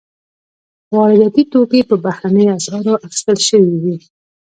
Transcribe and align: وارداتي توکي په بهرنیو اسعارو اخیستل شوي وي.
وارداتي 0.95 1.43
توکي 1.51 1.81
په 1.89 1.95
بهرنیو 2.05 2.55
اسعارو 2.59 2.93
اخیستل 3.07 3.37
شوي 3.47 3.75
وي. 3.83 3.97